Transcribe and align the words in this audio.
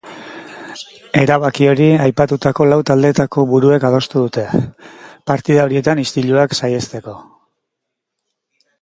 Erabaki 1.23 1.67
hori 1.71 1.89
aipatutako 2.05 2.67
lau 2.71 2.79
taldeetako 2.91 3.45
buruek 3.53 3.87
adostu 3.91 4.25
dute, 4.25 4.47
partida 5.33 5.69
horietan 5.69 6.05
istiluak 6.09 6.61
saihesteko. 6.63 7.19